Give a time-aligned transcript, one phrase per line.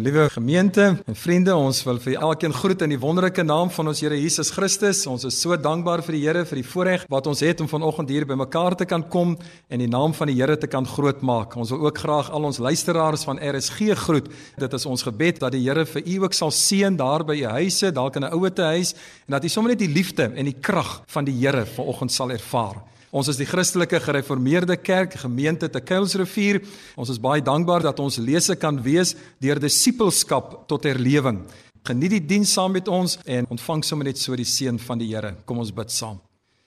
[0.00, 4.00] Liewe gemeente en vriende, ons wil vir elkeen groet in die wonderlike naam van ons
[4.00, 5.02] Here Jesus Christus.
[5.10, 8.08] Ons is so dankbaar vir die Here vir die voorreg wat ons het om vanoggend
[8.08, 9.34] hier bymekaar te kan kom
[9.68, 11.52] en die naam van die Here te kan grootmaak.
[11.60, 14.30] Ons wil ook graag al ons luisteraars van RSG groet.
[14.56, 17.52] Dit is ons gebed dat die Here vir u ook sal seën daar by u
[17.58, 18.94] huise, dalk in 'n ouete huis
[19.28, 22.30] en dat u sommer net die liefde en die krag van die Here vanoggend sal
[22.30, 22.80] ervaar.
[23.10, 26.60] Ons is die Christelike Gereformeerde Kerk gemeente te Kuilsrivier.
[26.94, 31.40] Ons is baie dankbaar dat ons lese kan wees deur disippelskap tot herlewing.
[31.86, 35.08] Geniet die diens saam met ons en ontvang sommer net so die seën van die
[35.10, 35.32] Here.
[35.42, 36.20] Kom ons bid saam.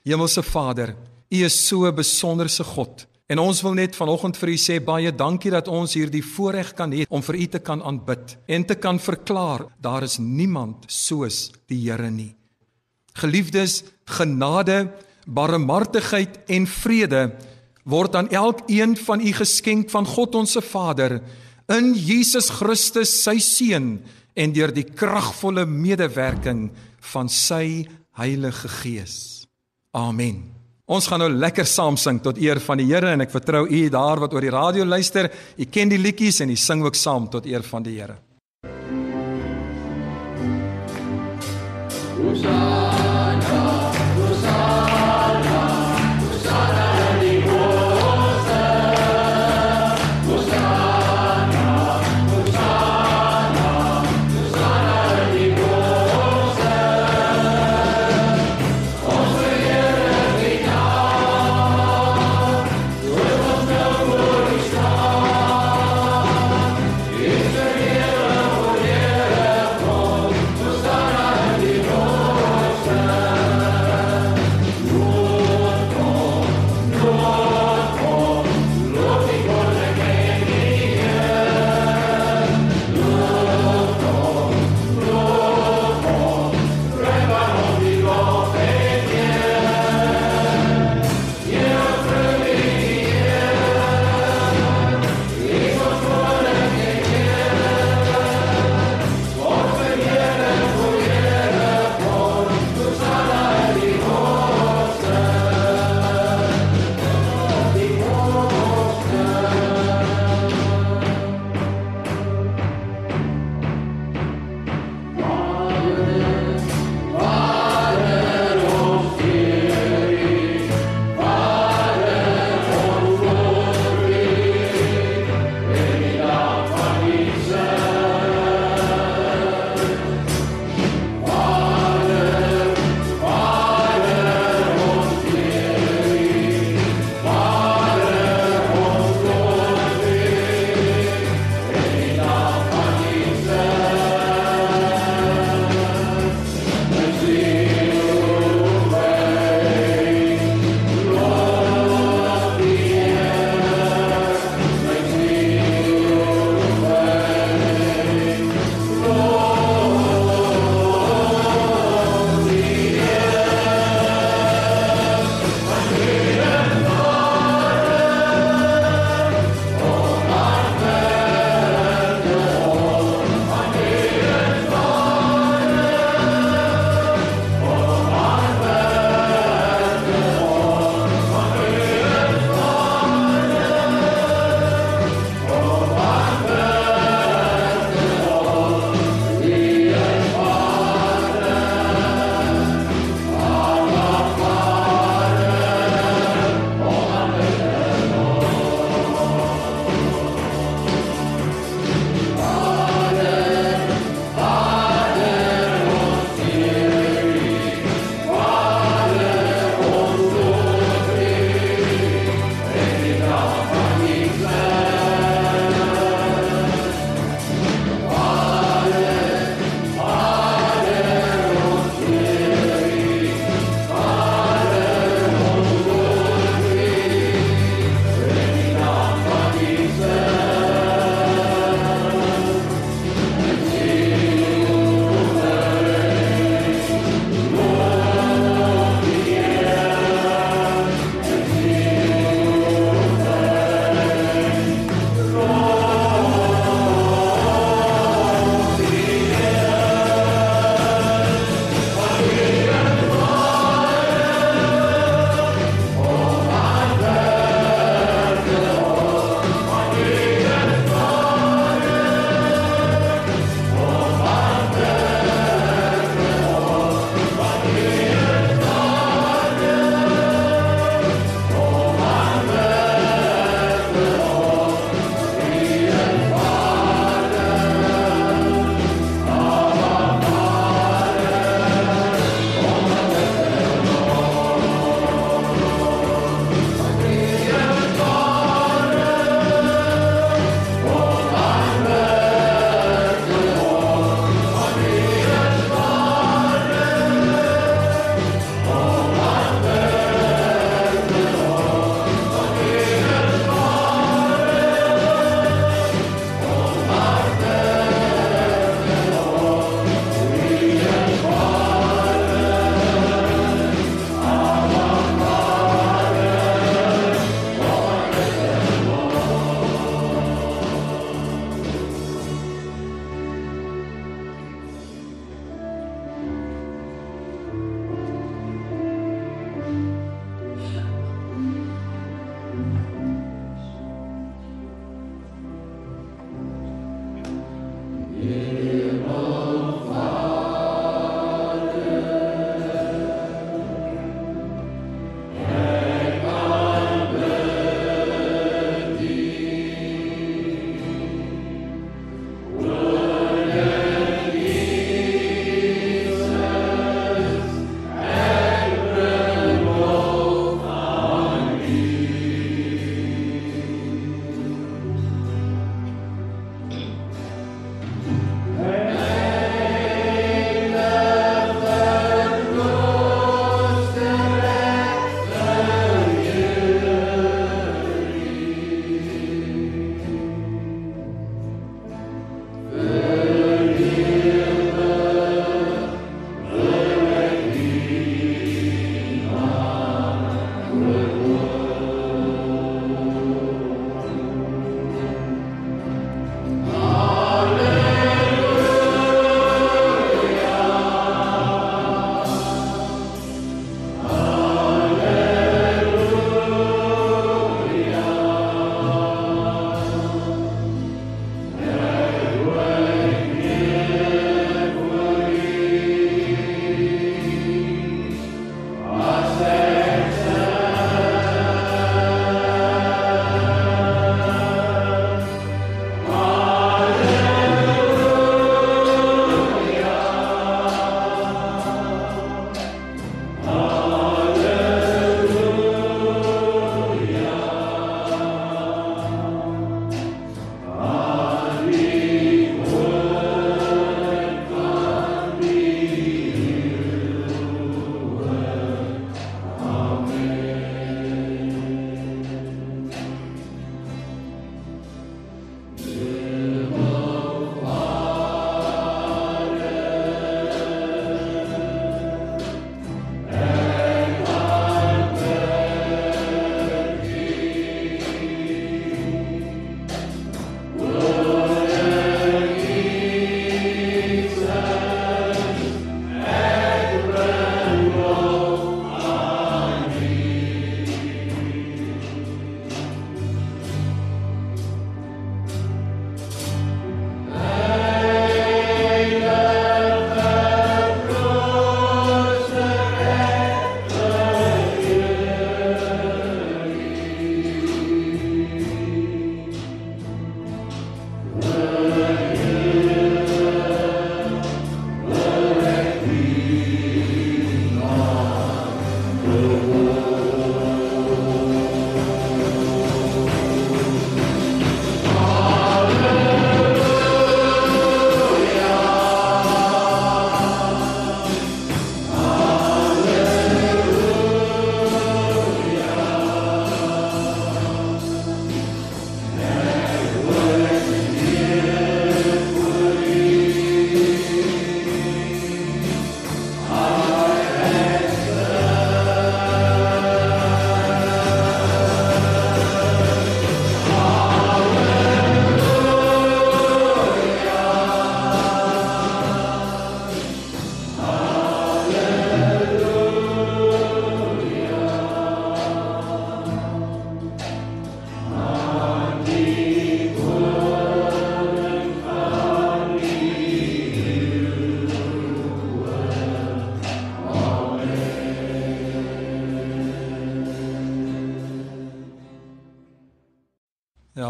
[0.04, 0.92] Hemelse Vader,
[1.32, 3.06] U is so 'n besonderse God.
[3.26, 6.92] En ons wil net vanoggend vir U sê baie dankie dat ons hierdie voorreg kan
[6.92, 11.50] hê om vir U te kan aanbid en te kan verklaar daar is niemand soos
[11.68, 12.36] die Here nie.
[13.14, 14.92] Geliefdes, genade
[15.26, 17.28] barmhartigheid en vrede
[17.84, 21.18] word aan elkeen van u geskenk van God ons se Vader
[21.72, 23.98] in Jesus Christus sy seun
[24.34, 26.68] en deur die kragvolle medewerking
[27.12, 29.46] van sy Heilige Gees.
[29.94, 30.42] Amen.
[30.84, 33.80] Ons gaan nou lekker saam sing tot eer van die Here en ek vertrou u
[33.90, 37.30] daar wat oor die radio luister, u ken die liedjies en u sing ook saam
[37.32, 38.18] tot eer van die Here.
[42.24, 43.83] Hosanna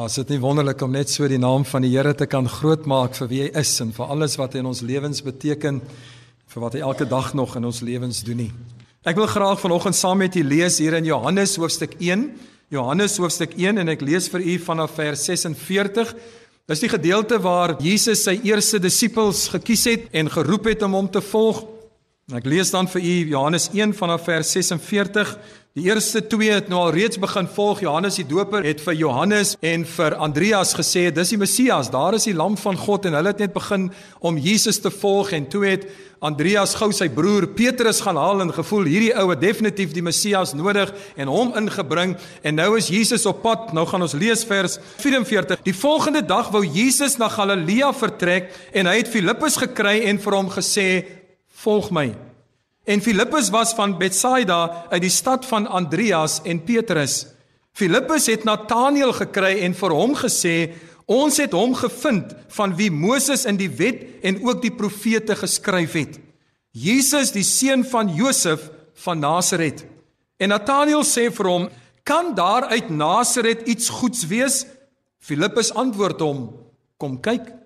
[0.04, 3.14] is dit nie wonderlik om net so die naam van die Here te kan grootmaak
[3.16, 5.78] vir wie hy is en vir alles wat hy in ons lewens beteken,
[6.52, 8.50] vir wat hy elke dag nog in ons lewens doen nie.
[9.08, 12.26] Ek wil graag vanoggend saam met u lees hier in Johannes hoofstuk 1.
[12.74, 16.12] Johannes hoofstuk 1 en ek lees vir u vanaf vers 46.
[16.68, 21.08] Dis die gedeelte waar Jesus sy eerste disippels gekies het en geroep het om hom
[21.12, 21.64] te volg.
[22.32, 25.34] Ek lees dan vir u Johannes 1 vanaf vers 46
[25.74, 27.80] Die eerste twee het nou al reeds begin volg.
[27.82, 32.24] Johannes die Doper het vir Johannes en vir Andreas gesê, "Dis die Messias, daar is
[32.24, 35.66] die lam van God." En hulle het net begin om Jesus te volg en toe
[35.66, 35.88] het
[36.20, 40.52] Andreas gou sy broer Petrus gaan haal en gevoel hierdie ou het definitief die Messias
[40.52, 43.72] nodig en hom ingebring en nou is Jesus op pad.
[43.72, 45.62] Nou gaan ons lees vers 44.
[45.62, 50.32] Die volgende dag wou Jesus na Galilea vertrek en hy het Filippus gekry en vir
[50.32, 51.04] hom gesê,
[51.64, 52.12] "Volg my."
[52.84, 57.26] En Filippus was van Betsaida uit die stad van Andreas en Petrus.
[57.72, 60.74] Filippus het Natanael gekry en vir hom gesê:
[61.06, 65.92] "Ons het hom gevind van wie Moses in die wet en ook die profete geskryf
[65.92, 66.20] het.
[66.70, 69.86] Jesus, die seun van Josef van Nasaret."
[70.36, 71.68] En Natanael sê vir hom:
[72.02, 74.66] "Kan daar uit Nasaret iets goeds wees?"
[75.18, 76.50] Filippus antwoord hom:
[76.96, 77.63] "Kom kyk."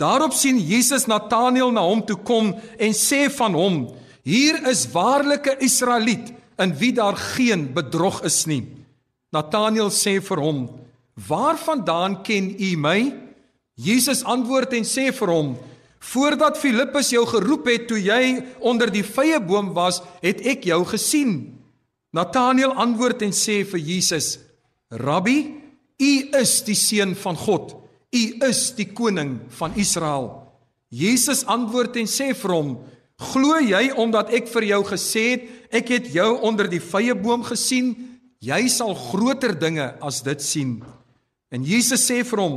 [0.00, 3.80] Daarop sien Jesus Natanael na hom toe kom en sê van hom:
[4.24, 8.64] Hier is waarlike Israeliet in wie daar geen bedrog is nie.
[9.32, 10.68] Nathanael sê vir hom:
[11.28, 13.12] "Waarvandaan ken u my?"
[13.76, 15.56] Jesus antwoord en sê vir hom:
[16.00, 21.60] "Voordat Filippus jou geroep het toe jy onder die vyeboom was, het ek jou gesien."
[22.12, 24.38] Nathanael antwoord en sê vir Jesus:
[24.90, 25.60] "Rabbi,
[26.00, 27.79] u is die seun van God.
[28.12, 30.50] U is die koning van Israel."
[30.90, 32.70] Jesus antwoord en sê vir hom:
[33.20, 37.44] Glo jy omdat ek vir jou gesê het, ek het jou onder die vrye boom
[37.46, 37.92] gesien,
[38.40, 40.80] jy sal groter dinge as dit sien.
[41.52, 42.56] En Jesus sê vir hom: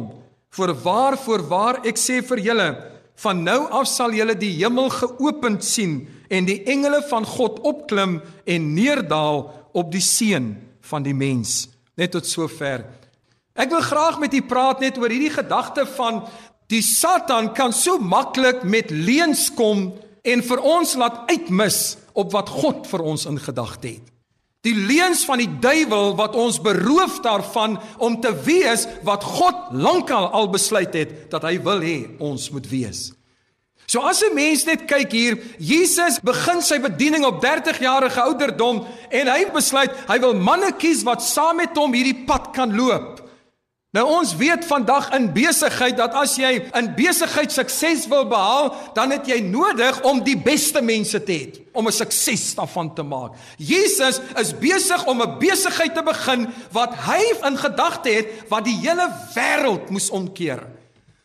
[0.56, 2.70] "Voorwaar, voorwaar, ek sê vir julle,
[3.16, 8.22] van nou af sal julle die hemel geopend sien en die engele van God opklim
[8.46, 11.68] en neerdal op die seun van die mens."
[11.98, 12.86] Net tot sover.
[13.54, 16.24] Ek wil graag met u praat net oor hierdie gedagte van
[16.74, 19.92] die Satan kan so maklik met leuns kom
[20.26, 24.10] en vir ons laat uitmis op wat God vir ons in gedagte het.
[24.64, 30.30] Die leuns van die duiwel wat ons beroof daarvan om te wees wat God lankal
[30.32, 33.12] al besluit het dat hy wil hê ons moet wees.
[33.86, 38.88] So as 'n mens net kyk hier, Jesus begin sy bediening op 30 jarige ouderdom
[39.12, 43.23] en hy besluit hy wil manne kies wat saam met hom hierdie pad kan loop.
[43.94, 49.14] Nou ons weet vandag in besigheid dat as jy in besigheid sukses wil behaal, dan
[49.14, 53.38] het jy nodig om die beste mense te hê om 'n sukses daarvan te maak.
[53.58, 58.78] Jesus is besig om 'n besigheid te begin wat hy in gedagte het wat die
[58.82, 60.64] hele wêreld moes omkeer.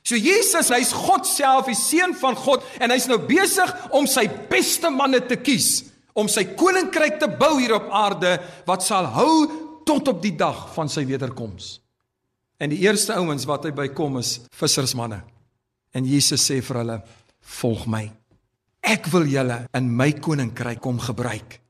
[0.03, 4.29] So Jesus, hy's God self, die seun van God en hy's nou besig om sy
[4.49, 9.51] beste manne te kies om sy koninkryk te bou hier op aarde wat sal hou
[9.85, 11.81] tot op die dag van sy wederkoms.
[12.59, 15.23] En die eerste ouens wat hy bykom is vissersmanne.
[15.95, 17.03] En Jesus sê vir hulle:
[17.61, 18.11] "Volg my.
[18.83, 21.61] Ek wil julle in my koninkryk kom gebruik."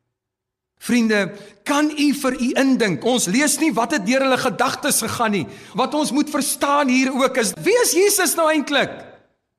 [0.78, 3.04] Vriende, kan u vir u indink?
[3.04, 5.46] Ons lees nie wat het deur hulle gedagtes gegaan nie.
[5.74, 8.94] Wat ons moet verstaan hier ook is: Wie is Jesus nou eintlik?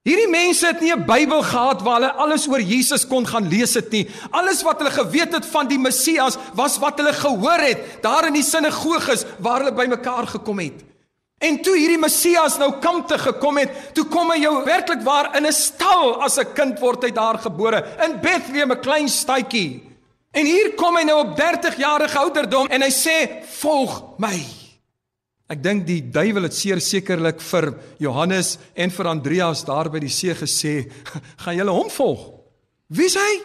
[0.08, 3.74] Hierdie mense het nie 'n Bybel gehad waar hulle alles oor Jesus kon gaan lees
[3.74, 4.08] het nie.
[4.32, 8.34] Alles wat hulle geweet het van die Messias was wat hulle gehoor het daar in
[8.34, 10.89] die sinagoges waar hulle bymekaar gekom het.
[11.40, 15.32] En toe hierdie Messias nou kamp te gekom het, toe kom hy jou werklik waar
[15.38, 19.82] in 'n stal as 'n kind word hy daar gebore in Bethlehem 'n klein stadjie.
[20.32, 24.38] En hier kom hy nou op 30 jarige ouderdom en hy sê volg my.
[25.50, 30.12] Ek dink die duiwel het seer sekerlik vir Johannes en vir Andreas daar by die
[30.14, 30.92] see gesê,
[31.42, 32.28] gaan julle hom volg?
[32.88, 33.42] Wie is hy?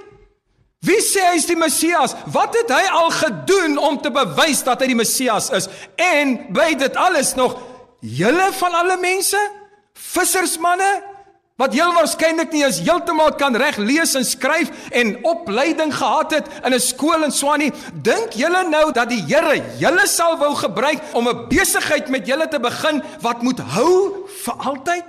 [0.85, 2.13] Wie sê hy is die Messias?
[2.29, 5.71] Wat het hy al gedoen om te bewys dat hy die Messias is?
[5.97, 7.57] En by dit alles nog
[8.05, 9.39] Julle van alle mense,
[9.97, 10.93] vissersmanne
[11.57, 16.49] wat heel waarskynlik nie eens heeltemal kan reg lees en skryf en opleiding gehad het
[16.67, 17.71] in 'n skool in Swani,
[18.03, 22.49] dink julle nou dat die Here julle sal wou gebruik om 'n besigheid met julle
[22.49, 25.05] te begin wat moet hou vir altyd?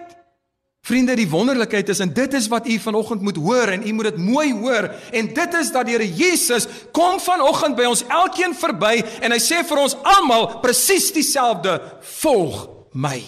[0.82, 4.06] Vriende, die wonderlikheid is en dit is wat u vanoggend moet hoor en u moet
[4.06, 8.56] dit mooi hoor en dit is dat die Here Jesus kom vanoggend by ons elkeen
[8.56, 13.20] verby en hy sê vir ons almal presies dieselfde: Volg my.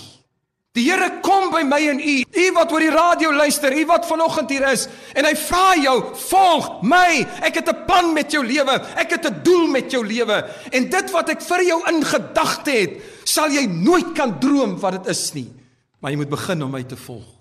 [0.78, 4.06] Die Here kom by my en u, u wat oor die radio luister, u wat
[4.06, 4.86] vanoggend hier is,
[5.18, 5.96] en hy vra jou,
[6.30, 7.26] "Volg my.
[7.42, 8.76] Ek het 'n plan met jou lewe.
[8.96, 10.46] Ek het 'n doel met jou lewe.
[10.72, 14.92] En dit wat ek vir jou in gedagte het, sal jy nooit kan droom wat
[14.92, 15.52] dit is nie.
[16.00, 17.38] Maar jy moet begin om my te volg."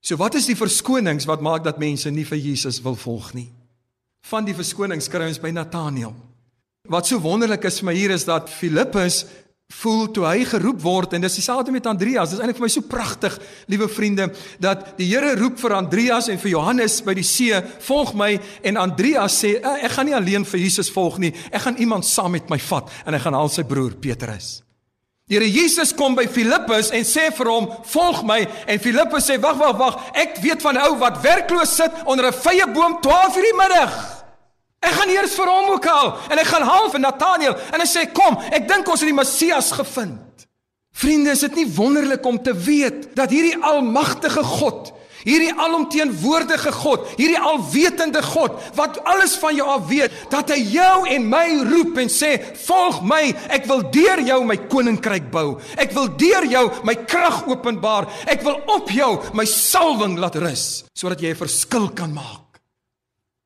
[0.00, 3.52] So wat is die verskonings wat maak dat mense nie vir Jesus wil volg nie?
[4.20, 6.14] Van die verskonings kry ons by Nathanael.
[6.88, 9.24] Wat so wonderlik is vir my hier is dat Filippus
[9.74, 12.30] voel toe hy geroep word en dis dieselfde met Andreas.
[12.30, 13.34] Dis eintlik vir my so pragtig,
[13.70, 14.28] liewe vriende,
[14.62, 17.54] dat die Here roep vir Andreas en vir Johannes by die see,
[17.88, 21.32] "Volg my." En Andreas sê, "Ek gaan nie alleen vir Jesus volg nie.
[21.52, 24.62] Ek gaan iemand saam met my vat." En hy gaan al sy broer Petrus.
[25.28, 29.40] Die Here Jesus kom by Filippus en sê vir hom, "Volg my." En Filippus sê,
[29.40, 30.10] "Wag, wag, wag.
[30.14, 34.15] Ek weet van 'n ou wat werkloos sit onder 'n vrye boom 12:00 die middag."
[34.86, 37.88] Ek gaan eers vir hom ook haal en ek gaan haal vir Nathanael en hy
[37.90, 40.22] sê kom, ek dink ons het die Messias gevind.
[40.96, 44.94] Vriende, is dit nie wonderlik om te weet dat hierdie almagtige God,
[45.26, 50.94] hierdie alomteenwoordige God, hierdie alwetende God wat alles van jou af weet, dat hy jou
[51.12, 55.60] en my roep en sê, "Volg my, ek wil deur jou my koninkryk bou.
[55.76, 58.06] Ek wil deur jou my krag openbaar.
[58.26, 62.60] Ek wil op jou my salwing laat rus sodat jy 'n verskil kan maak."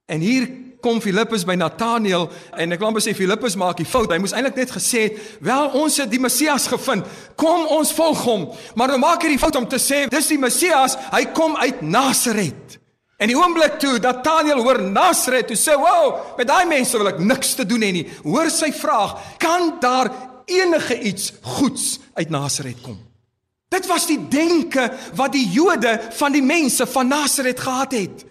[0.07, 4.10] En hier kom Filippus by Nathanael en ek wil amper sê Filippus maak die fout.
[4.10, 7.06] Hy moes eintlik net gesê het, "Wel, ons het die Messias gevind.
[7.36, 10.38] Kom ons volg hom." Maar nou maak hy die fout om te sê, "Dis die
[10.38, 12.78] Messias, hy kom uit Nasaret."
[13.18, 17.18] En die oomblik toe Nathanael hoor Nasaret, toe sê, "Wow, met daai mense wil ek
[17.18, 20.10] niks te doen hê nie." Hoor sy vraag, "Kan daar
[20.46, 22.98] enige iets goeds uit Nasaret kom?"
[23.68, 28.24] Dit was die denke wat die Jode van die mense van Nasaret gehad het.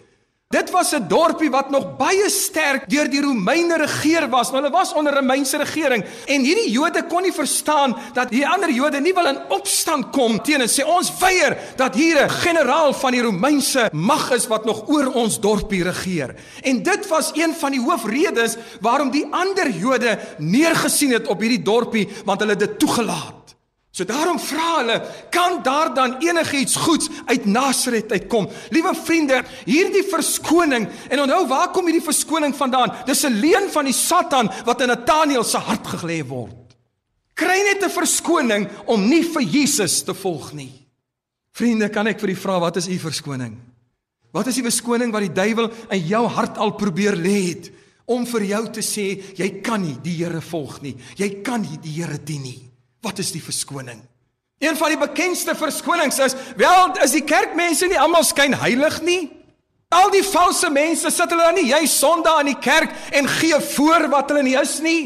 [0.50, 4.50] Dit was 'n dorpie wat nog baie sterk deur die Romeine regeer was.
[4.50, 8.48] Nou, hulle was onder 'n Romeinse regering en hierdie Jode kon nie verstaan dat die
[8.48, 12.30] ander Jode nie wil in opstand kom teen en sê ons weier dat hier 'n
[12.30, 16.34] generaal van die Romeinse mag is wat nog oor ons dorpie regeer.
[16.62, 21.62] En dit was een van die hoofredes waarom die ander Jode neergesien het op hierdie
[21.62, 23.39] dorpie want hulle het dit toegelaat.
[24.00, 24.94] So daarom vra hulle,
[25.28, 28.46] kan daar dan enigiets goeds uit Nasaret uitkom?
[28.72, 32.94] Liewe vriende, hierdie verskoning en onthou waar kom hierdie verskoning vandaan?
[33.04, 36.76] Dis 'n leuen van die Satan wat in Nathanael se hart gelê word.
[37.34, 40.72] Kry net 'n verskoning om nie vir Jesus te volg nie.
[41.52, 43.58] Vriende, kan ek vir u vra wat is u verskoning?
[44.32, 47.70] Wat is die verskoning wat die duiwel in jou hart al probeer lê het
[48.06, 50.96] om vir jou te sê jy kan nie die Here volg nie.
[51.16, 52.69] Jy kan nie die Here dien nie.
[53.00, 54.00] Wat is die verskoning?
[54.60, 59.30] Een van die bekendste verskonings is, wel, is die kerkmense nie almal skyn heilig nie?
[59.90, 63.56] Al die valse mense sit hulle dan nie jy Sondag in die kerk en gee
[63.72, 65.02] voor wat hulle nie is nie?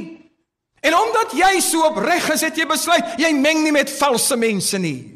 [0.85, 4.79] En omdat jy so opreg is, het jy besluit jy meng nie met valse mense
[4.79, 5.15] nie.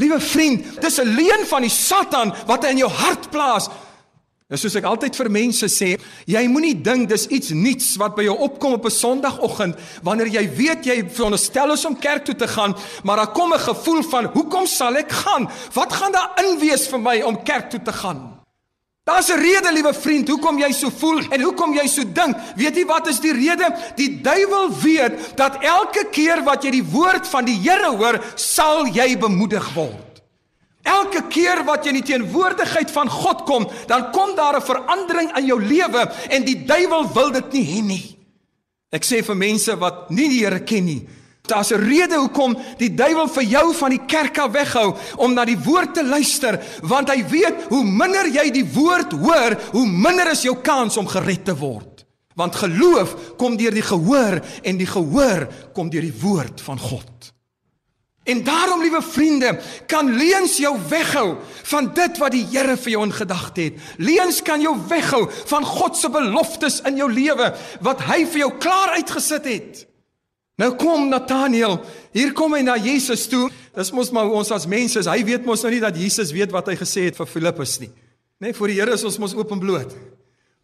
[0.00, 3.68] Liewe vriend, dis 'n leuen van die Satan wat hy in jou hart plaas
[4.52, 5.94] En soos ek altyd vir mense sê,
[6.28, 10.44] jy moenie dink dis iets nuuts wat by jou opkom op 'n Sondagoggend wanneer jy
[10.56, 14.24] weet jy veronderstel is om kerk toe te gaan, maar daar kom 'n gevoel van
[14.26, 15.48] hoekom sal ek gaan?
[15.72, 18.42] Wat gaan daar inwees vir my om kerk toe te gaan?
[19.04, 22.36] Daar's 'n rede, liewe vriend, hoekom jy so voel en hoekom jy so dink.
[22.56, 23.74] Weet jy wat is die rede?
[23.96, 28.86] Die duiwel weet dat elke keer wat jy die woord van die Here hoor, sal
[28.86, 30.11] jy bemoedig word.
[30.82, 35.36] Elke keer wat jy in die teenwoordigheid van God kom, dan kom daar 'n verandering
[35.38, 38.18] in jou lewe en die duiwel wil dit nie hê nie.
[38.90, 41.08] Ek sê vir mense wat nie die Here ken nie,
[41.46, 45.44] daar's 'n rede hoekom die duiwel vir jou van die kerk af weghou om na
[45.44, 50.30] die woord te luister, want hy weet hoe minder jy die woord hoor, hoe minder
[50.30, 52.04] is jou kans om gered te word.
[52.34, 57.32] Want geloof kom deur die gehoor en die gehoor kom deur die woord van God.
[58.24, 63.02] En daarom, liewe vriende, kan leuns jou weghou van dit wat die Here vir jou
[63.02, 63.80] in gedagte het.
[63.98, 67.50] Leuns kan jou weghou van God se beloftes in jou lewe
[67.82, 69.82] wat hy vir jou klaar uitgesit het.
[70.60, 71.80] Nou kom Nathanael,
[72.14, 73.48] hier kom hy na Jesus toe.
[73.74, 76.70] Dis mos maar ons as mense, hy weet mos nou nie dat Jesus weet wat
[76.70, 77.90] hy gesê het vir Filippus nie.
[78.42, 79.96] Net voor die Here is ons mos openbloot.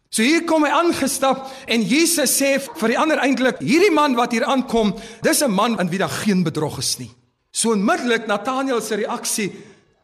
[0.09, 4.31] So hier kom hy aangestap en Jesus sê vir die ander eintlik, hierdie man wat
[4.33, 7.11] hier aankom, dis 'n man in wie daar geen bedrog is nie.
[7.51, 9.51] So onmiddellik Nathanael se reaksie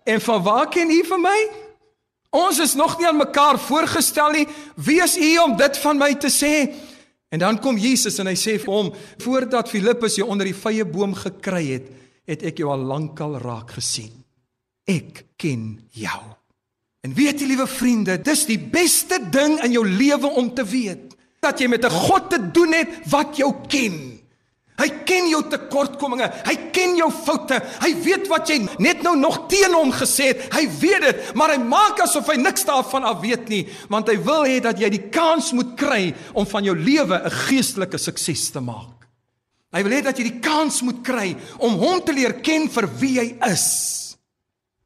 [0.03, 1.39] en van waar ken u vir my?
[2.36, 4.47] Ons is nog nie aan mekaar voorgestel nie.
[4.75, 6.67] Wie is u om dit van my te sê?
[7.31, 8.91] En dan kom Jesus en hy sê vir hom:
[9.23, 11.88] "Voordat Filippus jou onder die vrye boom gekry het,
[12.27, 14.23] het ek jou al lankal raak gesien.
[14.88, 16.21] Ek ken jou."
[17.01, 21.13] En weet jy, liewe vriende, dis die beste ding in jou lewe om te weet
[21.39, 24.24] dat jy met 'n God te doen het wat jou ken
[24.75, 27.61] Hy ken jou tekortkominge, hy ken jou foute.
[27.79, 30.49] Hy weet wat jy net nou nog teen hom gesê het.
[30.51, 34.17] Hy weet dit, maar hy maak asof hy niks daarvan af weet nie, want hy
[34.25, 38.51] wil hê dat jy die kans moet kry om van jou lewe 'n geestelike sukses
[38.51, 39.07] te maak.
[39.71, 42.88] Hy wil hê dat jy die kans moet kry om hom te leer ken vir
[42.99, 44.17] wie hy is.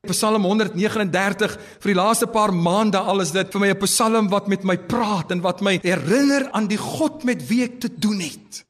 [0.08, 4.48] Psalm 139 vir die laaste paar maande al is dit vir my 'n psalm wat
[4.48, 8.20] met my praat en wat my herinner aan die God met wie ek te doen
[8.20, 8.69] het.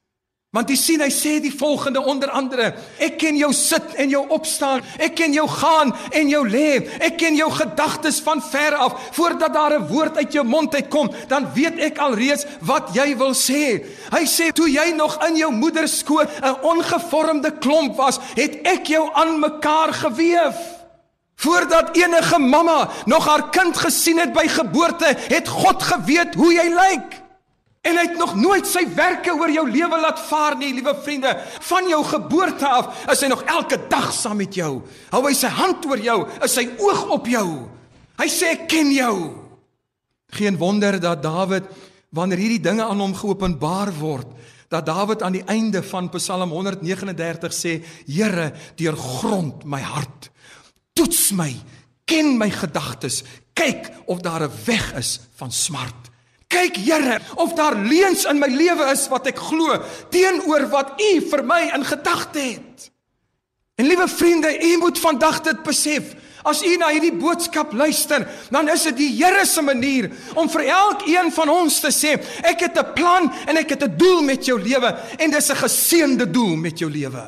[0.49, 4.23] Want jy sien hy sê die volgende onder andere ek ken jou sit en jou
[4.33, 9.11] opstaan ek ken jou gaan en jou lê ek ken jou gedagtes van ver af
[9.13, 13.37] voordat daar 'n woord uit jou mond uitkom dan weet ek alreeds wat jy wil
[13.37, 18.65] sê hy sê toe jy nog in jou moeder skoot 'n ongevormde klomp was het
[18.65, 20.53] ek jou aan mekaar gewewe
[21.39, 26.67] Voordat enige mamma nog haar kind gesien het by geboorte, het God geweet hoe jy
[26.67, 27.28] lyk.
[27.89, 31.33] En hy het nog nooit sy werke oor jou lewe laat vaar nie, liewe vriende.
[31.71, 34.71] Van jou geboorte af is hy nog elke dag saam met jou.
[35.09, 37.47] Hou hy sy hand oor jou, is sy oog op jou.
[38.19, 39.15] Hy sê ek ken jou.
[40.37, 41.65] Geen wonder dat Dawid
[42.13, 44.29] wanneer hierdie dinge aan hom geopenbaar word,
[44.69, 50.29] dat Dawid aan die einde van Psalm 139 sê: Here, deurgrond my hart
[50.99, 51.53] Toets my,
[52.03, 53.21] ken my gedagtes,
[53.55, 56.08] kyk of daar 'n weg is van smart.
[56.49, 59.77] Kyk Here, of daar leuns in my lewe is wat ek glo
[60.09, 62.89] teenoor wat U vir my in gedagte het.
[63.79, 66.03] En liewe vriende, u moet vandag dit besef.
[66.43, 70.65] As u na hierdie boodskap luister, dan is dit die Here se manier om vir
[70.67, 74.45] elkeen van ons te sê, ek het 'n plan en ek het 'n doel met
[74.45, 77.23] jou lewe en dis 'n geseënde doel met jou lewe.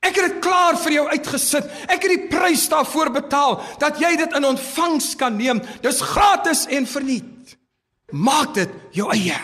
[0.00, 1.64] Ek het dit klaar vir jou uitgesit.
[1.88, 5.62] Ek het die prys daarvoor betaal dat jy dit in ontvangs kan neem.
[5.80, 7.39] Dis gratis en verniet.
[8.12, 9.38] Maak dit jou eie.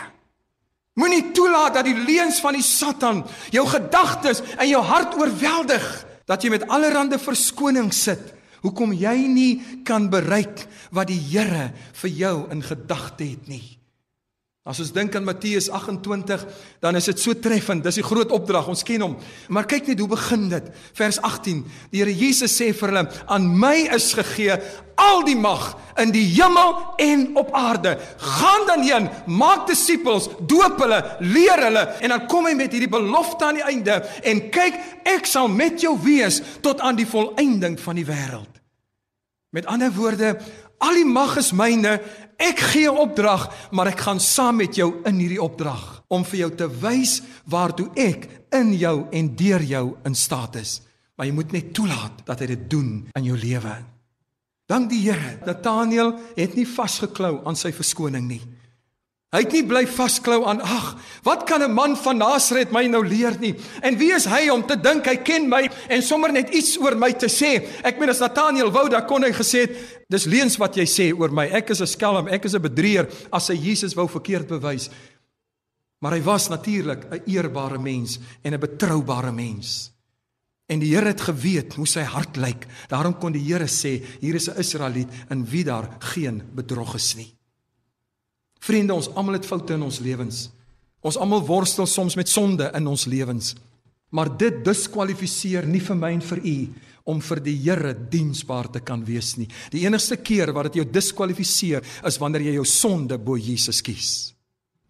[0.96, 5.84] Moenie toelaat dat die leuns van die Satan jou gedagtes en jou hart oorweldig
[6.26, 8.32] dat jy met allerlei verskoning sit.
[8.64, 9.52] Hoekom jy nie
[9.86, 13.76] kan bereik wat die Here vir jou in gedagte het nie.
[14.66, 16.42] As ons dink aan Matteus 28,
[16.82, 17.84] dan is dit so treffend.
[17.86, 18.66] Dis die groot opdrag.
[18.72, 19.14] Ons ken hom.
[19.46, 20.72] Maar kyk net hoe begin dit.
[20.98, 21.60] Vers 18.
[21.92, 24.58] Die Here Jesus sê vir hulle: "Aan my is gegee
[24.96, 27.94] al die mag in die hemel en op aarde.
[28.18, 32.90] Gaan dan heen, maak disippels, doop hulle, leer hulle en dan kom hy met hierdie
[32.90, 37.78] belofte aan die einde en kyk, ek sal met jou wees tot aan die volëinding
[37.80, 38.55] van die wêreld."
[39.56, 40.34] Met ander woorde,
[40.84, 41.96] al die mag is myne
[42.36, 46.38] Ek gee 'n opdrag, maar ek gaan saam met jou in hierdie opdrag om vir
[46.38, 50.82] jou te wys waartoe ek in jou en deur jou in staat is.
[51.16, 53.84] Maar jy moet net toelaat dat hy dit doen in jou lewe.
[54.66, 55.38] Dank die Here.
[55.46, 58.42] Nathaniel het nie vasgeklou aan sy verskoning nie.
[59.34, 60.92] Hy het nie bly vasklou aan ag,
[61.26, 63.54] wat kan 'n man van Nasaret my nou leer nie?
[63.82, 66.94] En wie is hy om te dink hy ken my en sommer net iets oor
[66.94, 67.66] my te sê?
[67.82, 71.18] Ek meen as Nathaniel wou, dan kon hy gesê het, dis leuns wat jy sê
[71.18, 71.46] oor my.
[71.46, 74.90] Ek is 'n skelm, ek is 'n bedrieger as hy Jesus wou verkeerd bewys.
[76.00, 79.90] Maar hy was natuurlik 'n eerbare mens en 'n betroubare mens.
[80.68, 82.66] En die Here het geweet hoe sy hart lyk.
[82.88, 87.14] Daarom kon die Here sê, hier is 'n Israeliet in wie daar geen bedrog is
[87.16, 87.35] nie.
[88.64, 90.46] Vriende, ons almal het foute in ons lewens.
[91.06, 93.54] Ons almal worstel soms met sonde in ons lewens.
[94.10, 96.58] Maar dit diskwalifiseer nie vir my en vir u
[97.06, 99.46] om vir die Here diensbaar te kan wees nie.
[99.70, 104.32] Die enigste keer wat dit jou diskwalifiseer is wanneer jy jou sonde bo Jesus kies.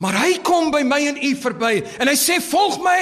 [0.01, 3.01] Maar hy kom by my en u verby en hy sê volg my.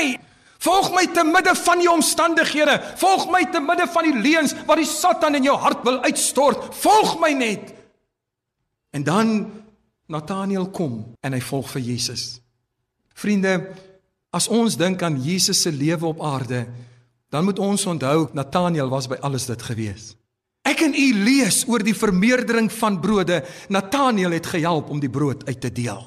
[0.64, 2.79] Volg my te midde van die omstandighede.
[3.03, 6.70] Volg my te midde van die leuns wat die Satan in jou hart wil uitstort.
[6.81, 7.74] Volg my net.
[8.94, 9.35] En dan
[10.06, 12.24] Nathaniel kom en hy volg vir Jesus.
[13.14, 13.54] Vriende,
[14.34, 16.64] as ons dink aan Jesus se lewe op aarde,
[17.32, 20.12] dan moet ons onthou Nathaniel was by alles dit gewees.
[20.64, 23.42] Ek en u lees oor die vermeerdering van brode.
[23.68, 26.00] Nathaniel het gehelp om die brood uit te deel.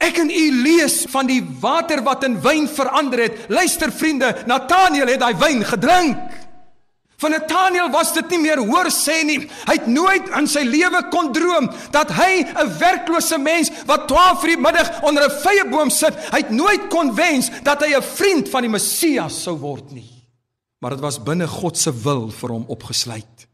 [0.00, 3.44] Ek en u lees van die water wat in wyn verander het.
[3.52, 6.39] Luister vriende, Nathaniel het daai wyn gedrink.
[7.20, 9.42] Van Nathaniel was dit nie meer hoor sê nie.
[9.68, 14.40] Hy het nooit in sy lewe kon droom dat hy 'n werklose mens wat 12
[14.40, 17.92] vir die middag onder 'n vrye boom sit, hy het nooit kon wens dat hy
[17.96, 20.08] 'n vriend van die Messias sou word nie.
[20.80, 23.46] Maar dit was binne God se wil vir hom opgesluit.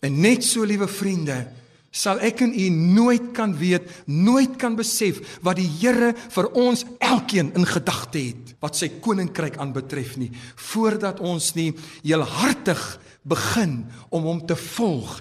[0.00, 1.46] En net so liewe vriende,
[1.90, 6.84] sal ek en u nooit kan weet, nooit kan besef wat die Here vir ons
[7.00, 10.30] elkeen in gedagte het wat sy koninkryk aanbetref nie
[10.70, 11.70] voordat ons nie
[12.02, 12.82] heelhartig
[13.28, 15.18] begin om hom te volg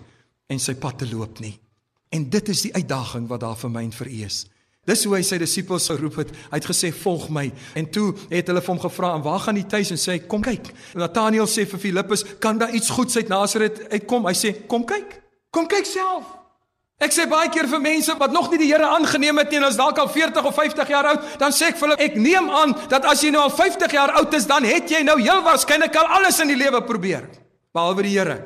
[0.52, 1.56] en sy pad te loop nie.
[2.12, 4.46] En dit is die uitdaging wat daar vir my en vir u is.
[4.88, 6.30] Dis hoe hy sy disippels geroep het.
[6.48, 7.50] Hy het gesê volg my.
[7.76, 10.20] En toe het hulle vir hom gevra, "En waar gaan jy tuis?" En sê hy,
[10.20, 14.34] "Kom kyk." En Nathanael sê vir Filippus, "Kan daar iets goeds uit Nasaret uitkom?" Hy
[14.34, 15.22] sê, "Kom kyk.
[15.52, 16.47] Kom kyk self."
[16.98, 19.68] Ek sê baie keer vir mense wat nog nie die Here aangeneem het nie en
[19.68, 22.50] is dalk al 40 of 50 jaar oud, dan sê ek vir hulle, ek neem
[22.50, 25.44] aan dat as jy nou al 50 jaar oud is, dan het jy nou heel
[25.46, 27.30] waarskynlik al alles in die lewe probeer,
[27.70, 28.40] behalwe die Here.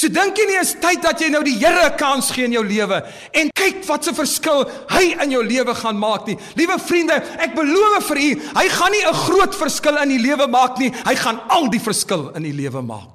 [0.00, 2.56] So dink jy nie is tyd dat jy nou die Here 'n kans gee in
[2.56, 3.04] jou lewe
[3.36, 6.38] en kyk wat 'n verskil hy in jou lewe gaan maak nie.
[6.56, 10.48] Liewe vriende, ek beloof vir u, hy gaan nie 'n groot verskil in die lewe
[10.48, 13.11] maak nie, hy gaan al die verskil in die lewe maak.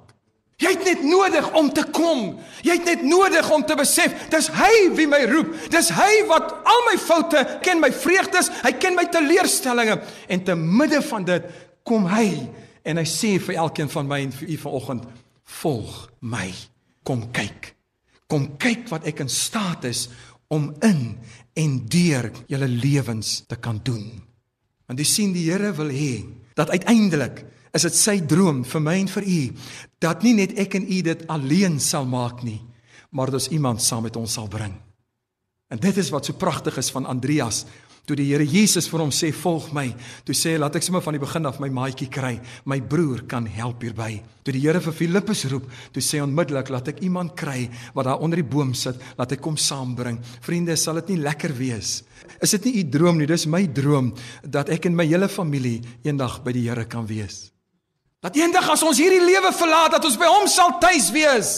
[0.58, 2.32] Jy het net nodig om te kom.
[2.66, 5.52] Jy het net nodig om te besef, dis hy wie my roep.
[5.70, 10.56] Dis hy wat al my foute ken, my vreugdes, hy ken my teleurstellings en te
[10.58, 11.46] midde van dit
[11.88, 12.32] kom hy
[12.88, 15.06] en hy sê vir elkeen van my en vir u vanoggend,
[15.62, 16.48] volg my.
[17.06, 17.76] Kom kyk.
[18.28, 20.08] Kom kyk wat ek in staat is
[20.52, 21.20] om in
[21.58, 24.10] en deur julle lewens te kan doen.
[24.90, 26.26] Want jy sien die Here wil hê
[26.58, 27.44] dat uiteindelik
[27.78, 29.42] is dit sy droom vir my en vir u
[30.00, 32.62] dat nie net ek en u dit alleen sal maak nie,
[33.10, 34.76] maar dat ons iemand saam met ons sal bring.
[35.68, 37.66] En dit is wat so pragtig is van Andreas
[38.08, 39.90] Toe die Here Jesus vir hom sê volg my,
[40.24, 42.38] toe sê hy laat ek sommer van die begin af my maatjie kry.
[42.64, 44.22] My broer kan help hierby.
[44.48, 47.66] Toe die Here vir Filippus roep, toe sê onmiddellik laat ek iemand kry
[47.98, 50.22] wat daar onder die boom sit, laat ek kom saambring.
[50.46, 51.98] Vriende, sal dit nie lekker wees?
[52.40, 53.28] Is dit nie u droom nie?
[53.28, 54.14] Dis my droom
[54.48, 57.50] dat ek en my hele familie eendag by die Here kan wees.
[58.28, 61.52] Dat eendag as ons hierdie lewe verlaat, dat ons by hom sal tuis wees.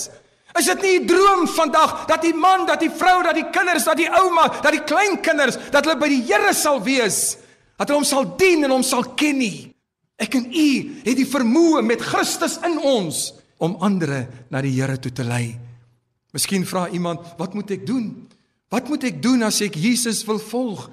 [0.53, 3.85] Is dit nie 'n droom vandag dat die man, dat die vrou, dat die kinders,
[3.85, 7.37] dat die ouma, dat die kleinkinders, dat hulle by die Here sal wees,
[7.77, 9.73] dat hulle hom sal dien en hom sal ken nie?
[10.17, 14.99] Ek en u het die vermoë met Christus in ons om ander na die Here
[14.99, 15.57] toe te lei.
[16.33, 18.27] Miskien vra iemand, wat moet ek doen?
[18.69, 20.89] Wat moet ek doen as ek Jesus wil volg?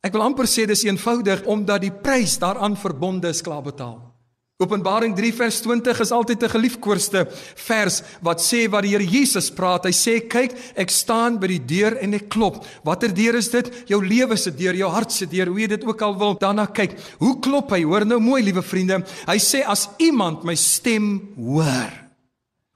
[0.00, 4.13] Ek wil amper sê dis eenvoudig omdat die prys daaraan verbonde is klaar betaal.
[4.62, 7.26] Openbaring 3 vers 20 is altyd 'n geliefkoeste
[7.66, 9.84] vers wat sê wat die Here Jesus praat.
[9.84, 12.64] Hy sê kyk, ek staan by die deur en ek klop.
[12.84, 13.66] Watter deur is dit?
[13.88, 16.38] Jou lewe se deur, jou hart se deur, hoe jy dit ook al wil.
[16.38, 16.94] Daarna kyk.
[17.18, 17.82] Hoe klop hy?
[17.82, 19.04] Hoor nou mooi, liewe vriende.
[19.26, 21.90] Hy sê as iemand my stem hoor.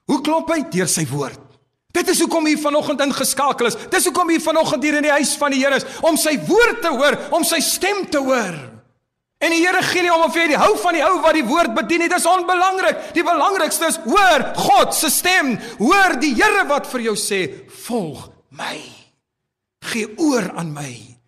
[0.05, 0.65] Hoe klop hy?
[0.69, 1.39] Deur sy woord.
[1.93, 3.77] Dit is hoekom hier vanoggend ingeskakel is.
[3.89, 6.81] Dis hoekom hier vanoggend hier in die huis van die Here is om sy woord
[6.81, 8.78] te hoor, om sy stem te hoor.
[9.39, 11.75] En die Here gee nie om of jy hou van die ou wat die woord
[11.77, 12.11] bedien nie.
[12.11, 13.13] Dis onbelangrik.
[13.15, 15.53] Die belangrikste is hoor God se stem.
[15.79, 18.79] Hoor die Here wat vir jou sê, "Volg my."
[19.79, 21.19] Gee oor aan my.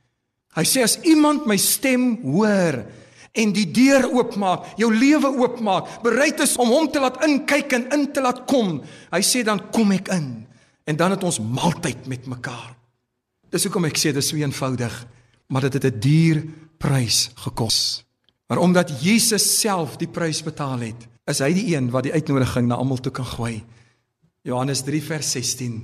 [0.55, 2.83] Hy sê as iemand my stem hoor
[3.31, 7.87] en die deur oopmaak, jou lewe oopmaak, bereid is om hom te laat inkyk en
[7.95, 10.47] in te laat kom, hy sê dan kom ek in
[10.85, 12.75] en dan het ons maaltyd met mekaar.
[13.51, 14.91] Dis hoekom ek sê dis so eenvoudig,
[15.47, 16.43] maar dit het 'n duur
[16.81, 18.03] prys gekos.
[18.49, 22.67] Maar omdat Jesus self die prys betaal het, is hy die een wat die uitnodiging
[22.67, 23.61] na almal toe kan gooi.
[24.43, 25.81] Johannes 3 vers 16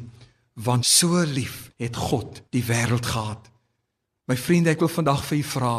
[0.66, 3.44] want so lief het God die wêreld gehad.
[4.28, 5.74] My vriende, ek wil vandag vir u vra,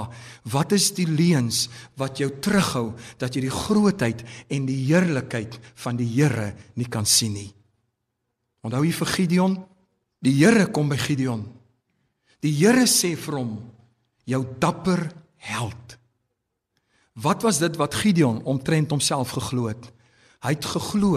[0.54, 1.66] wat is die leuns
[2.00, 4.22] wat jou terughou dat jy die grootheid
[4.54, 7.50] en die heerlikheid van die Here nie kan sien nie?
[8.64, 9.58] Onthou jy vir Gideon?
[10.24, 11.42] Die Here kom by Gideon.
[12.40, 13.52] Die Here sê vir hom:
[14.28, 15.08] jou dapper
[15.48, 15.96] held.
[17.18, 19.88] Wat was dit wat Gideon omtrent homself geglo het?
[20.44, 21.16] Hy het geglo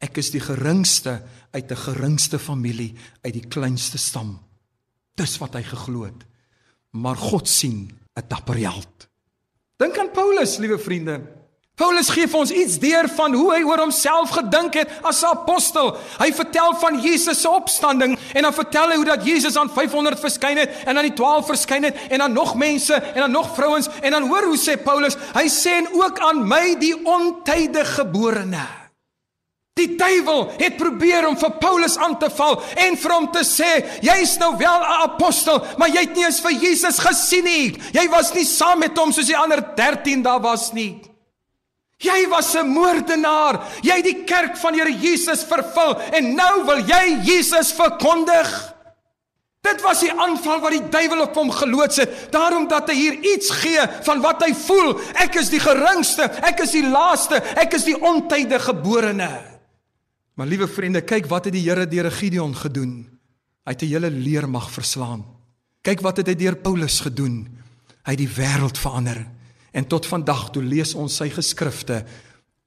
[0.00, 1.20] ek is die geringste
[1.52, 4.40] uit 'n geringste familie, uit die kleinste stam.
[5.14, 6.24] Dis wat hy geglo het.
[6.90, 9.08] Maar God sien 'n dapper held.
[9.76, 11.41] Dink aan Paulus, liewe vriende.
[11.80, 15.32] Paulus gee vir ons iets deur van hoe hy oor homself gedink het as 'n
[15.32, 15.96] apostel.
[16.20, 20.20] Hy vertel van Jesus se opstanding en dan vertel hy hoe dat Jesus aan 500
[20.20, 23.54] verskyn het en aan die 12 verskyn het en aan nog mense en aan nog
[23.54, 27.84] vrouens en dan hoor hoe sê Paulus, hy sê en ook aan my die ontydige
[27.84, 28.66] geborene.
[29.72, 33.70] Die duiwel het probeer om vir Paulus aan te val en vir hom te sê,
[34.04, 37.78] jy's nou wel 'n apostel, maar jy het nie eens vir Jesus gesien nie.
[37.92, 41.11] Jy was nie saam met hom soos die ander 13 daar was nie.
[42.02, 43.62] Jy was 'n moordenaar.
[43.82, 48.72] Jy het die kerk van Here Jesus vervul en nou wil jy Jesus verkondig.
[49.62, 53.18] Dit was die aanval wat die duiwel op hom geloods het, daarom dat hy hier
[53.34, 54.98] iets gee van wat hy voel.
[55.14, 59.30] Ek is die geringste, ek is die laaste, ek is die ontydige geborene.
[60.34, 63.06] Maar liewe vriende, kyk wat het die Here deur Gideon gedoen.
[63.62, 65.24] Hy het 'n hele leermag verslaan.
[65.82, 67.46] Kyk wat het hy deur Paulus gedoen.
[68.02, 69.26] Hy het die wêreld verander.
[69.72, 72.04] En tot vandag toe lees ons sy geskrifte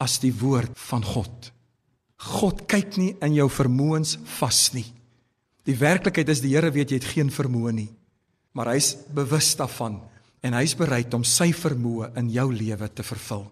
[0.01, 1.51] as die woord van God.
[2.17, 4.87] God kyk nie in jou vermoëns vas nie.
[5.65, 7.91] Die werklikheid is die Here weet jy het geen vermoë nie.
[8.55, 9.99] maar hy's bewus daarvan
[10.45, 13.43] en hy's bereid om sy vermoë in jou lewe te vervul.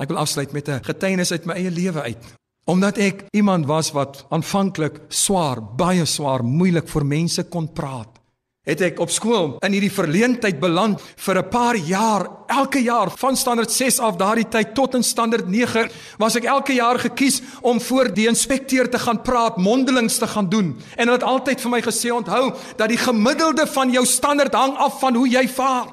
[0.00, 2.24] Ek wil afsluit met 'n getuienis uit my eie lewe uit.
[2.64, 8.19] Omdat ek iemand was wat aanvanklik swaar, baie swaar, moeilik vir mense kon praat
[8.68, 12.28] het ek op skool in hierdie verleentheid beland vir 'n paar jaar.
[12.46, 16.72] Elke jaar van standaard 6 af daardie tyd tot in standaard 9 was ek elke
[16.72, 20.80] jaar gekies om voor die inspekteur te gaan praat, mondelings te gaan doen.
[20.96, 24.76] En hulle het altyd vir my gesê onthou dat die gemiddelde van jou standaard hang
[24.76, 25.86] af van hoe jy vaar.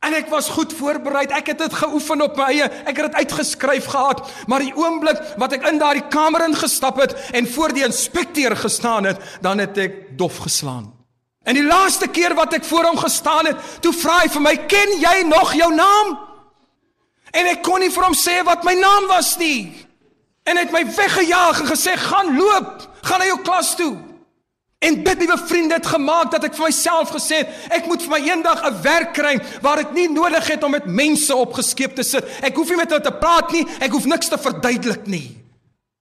[0.00, 1.26] En ek was goed voorberei.
[1.26, 2.64] Ek het dit geoefen op my eie.
[2.64, 7.12] Ek het dit uitgeskryf gehad, maar die oomblik wat ek in daardie kamer ingestap het
[7.32, 10.99] en voor die inspekteur gestaan het, dan het ek dof geslaan.
[11.44, 14.56] En die laaste keer wat ek voor hom gestaan het, toe vra hy vir my,
[14.66, 16.18] "Ken jy nog jou naam?"
[17.32, 19.86] En ek kon nie vir hom sê wat my naam was nie.
[20.44, 23.96] En hy het my weggejaag en gesê, "Gaan loop, gaan na jou klas toe."
[24.80, 28.10] En dit nuwe vriende het gemaak dat ek vir myself gesê het, ek moet vir
[28.10, 32.02] my eendag 'n werk kry waar ek nie nodig het om met mense opgeskeep te
[32.02, 32.24] sit.
[32.40, 35.36] Ek hoef nie met hulle te praat nie, ek hoef niks te verduidelik nie.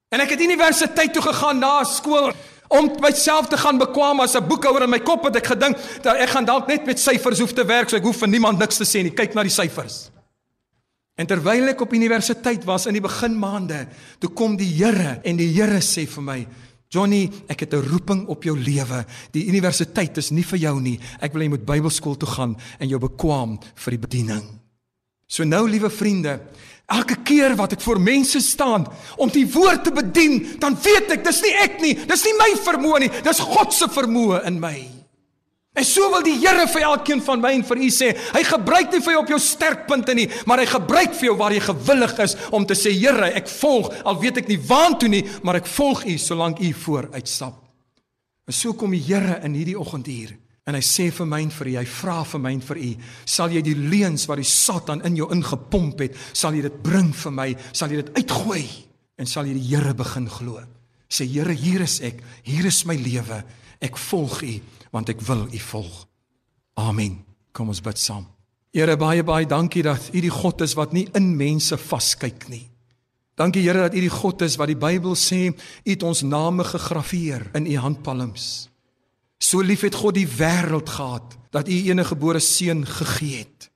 [0.09, 2.31] En ek het universiteit toe gegaan na skool
[2.69, 6.15] om myself te gaan bekwam as 'n boekhouer in my kop het ek gedink dat
[6.17, 8.77] ek gaan dalk net met syfers hoef te werk so ek hoef vir niemand niks
[8.77, 9.11] te sê nie.
[9.11, 10.11] Kyk na die syfers.
[11.17, 13.87] En terwyl ek op universiteit was in die beginmaande
[14.19, 16.47] toe kom die Here en die Here sê vir my
[16.89, 19.05] Johnny ek het 'n roeping op jou lewe.
[19.31, 20.99] Die universiteit is nie vir jou nie.
[21.21, 24.59] Ek wil jy moet Bybelskool toe gaan en jou bekwam vir die bediening
[25.29, 26.39] so nou liewe vriende
[26.89, 28.87] Elke keer wat ek voor mense staan
[29.21, 32.47] om die woord te bedien, dan weet ek dis nie ek nie, dis nie my
[32.65, 34.79] vermoë nie, dis God se vermoë in my.
[35.77, 38.89] En so wil die Here vir elkeen van my en vir u sê, hy gebruik
[38.91, 42.17] nie vir jou op jou sterkpunte nie, maar hy gebruik vir jou waar jy gewillig
[42.25, 45.69] is om te sê Here, ek volg al weet ek nie waantoe nie, maar ek
[45.69, 47.61] volg u solank u vooruitstap.
[48.49, 50.33] En so kom die Here in hierdie oggend hier
[50.69, 52.89] En hy sê vir my en vir u, hy vra vir my en vir u,
[53.25, 57.09] sal jy die leuns wat die Satan in jou ingepomp het, sal jy dit bring
[57.23, 58.65] vir my, sal jy dit uitgooi
[59.19, 60.61] en sal jy die Here begin glo.
[61.09, 63.41] Sê Here, hier is ek, hier is my lewe.
[63.81, 64.53] Ek volg u
[64.93, 66.05] want ek wil u volg.
[66.81, 67.19] Amen.
[67.53, 68.27] Kom ons bid saam.
[68.73, 72.67] Here, baie baie dankie dat u die God is wat nie in mense vaskyk nie.
[73.39, 76.65] Dankie Here dat u die God is wat die Bybel sê, u het ons name
[76.67, 78.68] gegraveer in u handpalms.
[79.39, 83.69] So lief het God die wêreld gehad dat U enige gebore seun gegee het.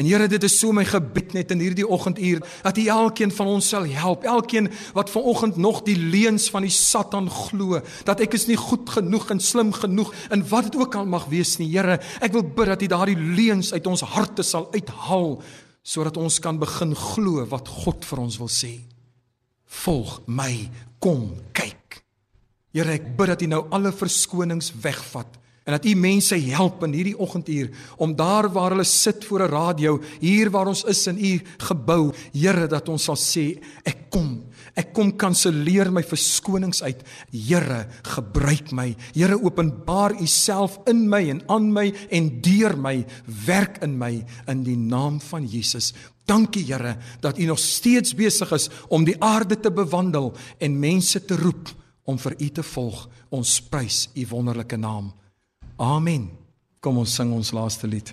[0.00, 3.50] En Here, dit is so my gebed net in hierdie oggenduur dat U elkeen van
[3.52, 4.22] ons sal help.
[4.24, 8.88] Elkeen wat vanoggend nog die leuns van die Satan glo, dat ek is nie goed
[8.88, 11.68] genoeg en slim genoeg en wat dit ook al mag wees nie.
[11.74, 15.40] Here, ek wil bid dat U daardie leuns uit ons harte sal uithaal
[15.82, 18.76] sodat ons kan begin glo wat God vir ons wil sê.
[19.84, 20.52] Volg my,
[21.00, 21.79] kom kyk.
[22.70, 26.94] Here, ek bid dat U nou alle verskonings wegvat en dat U mense help in
[26.96, 27.68] hierdie oggenduur
[28.02, 32.12] om daar waar hulle sit voor 'n radio, hier waar ons is in U gebou,
[32.32, 34.44] Here, dat ons sal sê, ek kom.
[34.74, 37.02] Ek kom kanselleer my verskonings uit.
[37.30, 38.96] Here, gebruik my.
[39.14, 43.04] Here, openbaar U self in my en aan my en deur my,
[43.46, 45.92] werk in my in die naam van Jesus.
[46.24, 51.24] Dankie Here dat U nog steeds besig is om die aarde te bewandel en mense
[51.24, 51.79] te roep
[52.10, 53.06] om vir u te volg.
[53.30, 55.12] Ons prys u wonderlike naam.
[55.80, 56.28] Amen.
[56.80, 58.12] Kom ons sing ons laaste lied.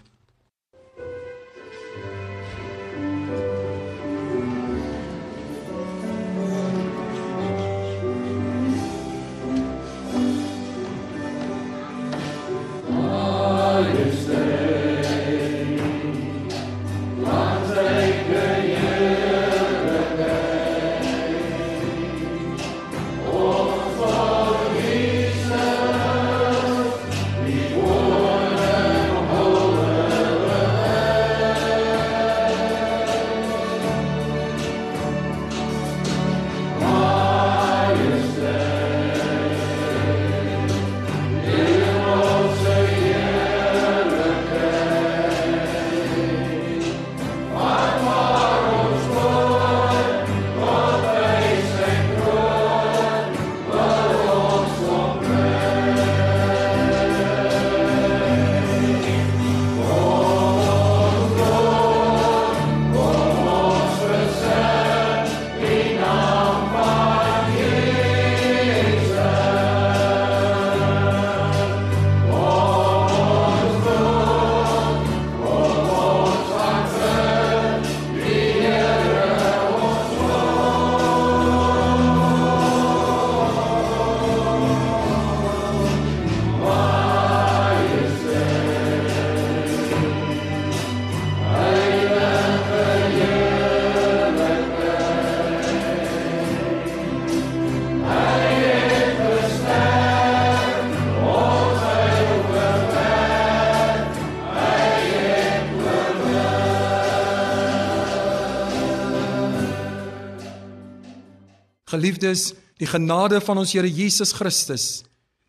[111.97, 115.01] Geliefdes, die genade van ons Here Jesus Christus,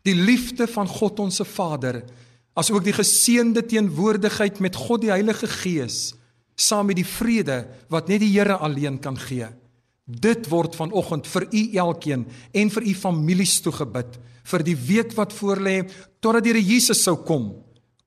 [0.07, 2.01] die liefde van God ons se Vader,
[2.57, 6.15] asook die geseënde teenwoordigheid met God die Heilige Gees,
[6.59, 7.61] saam met die vrede
[7.93, 9.47] wat net die Here alleen kan gee.
[10.09, 12.25] Dit word vanoggend vir u elkeen
[12.57, 14.17] en vir u families toegebid
[14.49, 15.83] vir die week wat voorlê
[16.17, 17.51] totdat die Here Jesus sou kom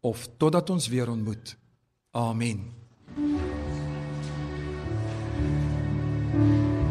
[0.02, 1.54] of totdat ons weer ontmoet.
[2.12, 2.70] Amen.
[6.32, 6.81] thank you